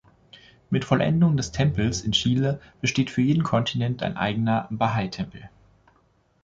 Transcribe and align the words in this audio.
Mit 0.71 0.83
Vollendung 0.83 1.37
des 1.37 1.51
Tempels 1.51 2.01
in 2.01 2.11
Chile, 2.11 2.59
besteht 2.81 3.11
für 3.11 3.21
jeden 3.21 3.43
Kontinent 3.43 4.01
ein 4.01 4.17
eigener 4.17 4.67
Bahai-Tempel. 4.71 5.47